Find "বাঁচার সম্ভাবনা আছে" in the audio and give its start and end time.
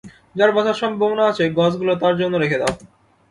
0.55-1.43